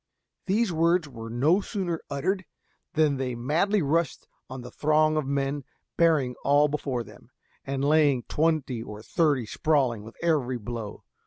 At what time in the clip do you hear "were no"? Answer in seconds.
1.07-1.61